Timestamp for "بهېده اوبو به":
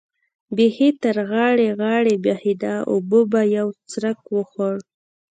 2.25-3.41